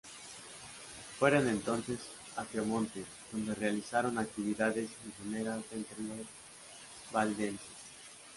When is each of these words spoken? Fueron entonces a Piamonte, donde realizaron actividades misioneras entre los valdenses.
Fueron 1.19 1.47
entonces 1.47 1.99
a 2.35 2.43
Piamonte, 2.43 3.05
donde 3.31 3.53
realizaron 3.53 4.17
actividades 4.17 4.89
misioneras 5.05 5.61
entre 5.73 6.03
los 6.05 6.25
valdenses. 7.11 7.67